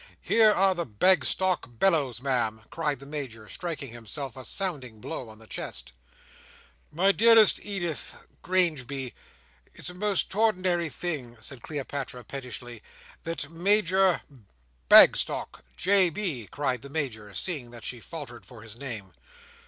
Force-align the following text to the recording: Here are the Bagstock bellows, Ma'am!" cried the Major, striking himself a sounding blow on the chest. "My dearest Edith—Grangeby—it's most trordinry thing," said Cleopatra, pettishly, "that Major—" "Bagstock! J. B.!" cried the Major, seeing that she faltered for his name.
Here 0.23 0.51
are 0.51 0.73
the 0.73 0.87
Bagstock 0.87 1.77
bellows, 1.77 2.23
Ma'am!" 2.23 2.63
cried 2.71 2.99
the 2.99 3.05
Major, 3.05 3.47
striking 3.47 3.91
himself 3.91 4.35
a 4.35 4.43
sounding 4.43 4.99
blow 4.99 5.29
on 5.29 5.37
the 5.37 5.45
chest. 5.45 5.91
"My 6.91 7.11
dearest 7.11 7.59
Edith—Grangeby—it's 7.63 9.93
most 9.93 10.31
trordinry 10.31 10.89
thing," 10.91 11.37
said 11.39 11.61
Cleopatra, 11.61 12.23
pettishly, 12.23 12.81
"that 13.25 13.51
Major—" 13.51 14.21
"Bagstock! 14.89 15.63
J. 15.77 16.09
B.!" 16.09 16.47
cried 16.49 16.81
the 16.81 16.89
Major, 16.89 17.31
seeing 17.35 17.69
that 17.69 17.83
she 17.85 17.99
faltered 17.99 18.43
for 18.43 18.63
his 18.63 18.79
name. 18.79 19.13